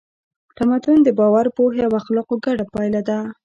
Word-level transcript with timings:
تمدن 0.57 0.97
د 1.03 1.09
باور، 1.19 1.45
پوهې 1.57 1.81
او 1.87 1.91
اخلاقو 2.01 2.35
ګډه 2.45 2.65
پایله 2.73 3.01
ده. 3.07 3.19